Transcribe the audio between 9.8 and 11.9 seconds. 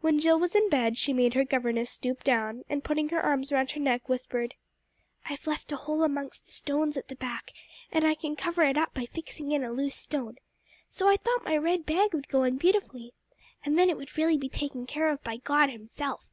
stone. So I thought my red